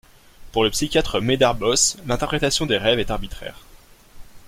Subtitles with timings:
[0.51, 3.59] Pour le psychiatre Medard Boss, l'interprétation des rêves est arbitraire.